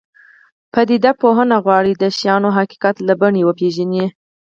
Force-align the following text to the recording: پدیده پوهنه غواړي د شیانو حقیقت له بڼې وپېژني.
پدیده 0.73 1.11
پوهنه 1.21 1.57
غواړي 1.65 1.93
د 1.97 2.03
شیانو 2.17 2.49
حقیقت 2.57 2.95
له 3.07 3.13
بڼې 3.21 3.41
وپېژني. 3.45 4.05